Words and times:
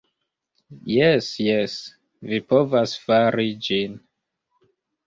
"Jes 0.91 1.27
jes, 1.49 1.75
vi 2.33 2.41
povas 2.55 2.99
fari 3.05 3.49
ĝin. 3.69 3.99